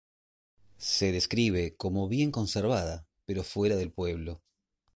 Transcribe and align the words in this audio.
Se 0.79 1.11
describe 1.11 1.75
como 1.77 2.07
bien 2.07 2.31
conservada 2.31 3.05
pero 3.27 3.43
fuera 3.43 3.75
del 3.75 3.91
pueblo. 3.91 4.41